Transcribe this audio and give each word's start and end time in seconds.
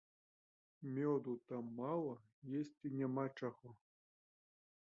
Мёду 0.95 1.35
там 1.51 1.69
мала, 1.81 2.15
есці 2.63 2.93
няма 3.03 3.29
чаго. 3.39 3.69